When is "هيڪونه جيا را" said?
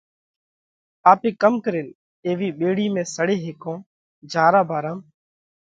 3.45-4.61